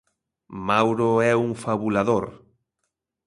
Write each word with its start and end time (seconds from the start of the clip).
Mauro 0.67 1.09
é 1.31 1.33
un 1.45 1.51
fabulador. 1.63 2.25